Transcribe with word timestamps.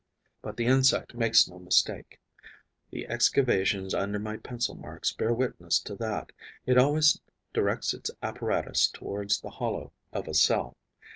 But 0.41 0.57
the 0.57 0.65
insect 0.65 1.13
makes 1.13 1.47
no 1.47 1.59
mistake: 1.59 2.19
the 2.89 3.05
excavations 3.07 3.93
under 3.93 4.17
my 4.17 4.37
pencil 4.37 4.73
marks 4.73 5.13
bear 5.13 5.31
witness 5.31 5.77
to 5.81 5.93
that; 5.97 6.31
it 6.65 6.75
always 6.79 7.21
directs 7.53 7.93
its 7.93 8.09
apparatus 8.23 8.87
towards 8.87 9.41
the 9.41 9.51
hollow 9.51 9.93
of 10.11 10.27
a 10.27 10.33
cell. 10.33 10.75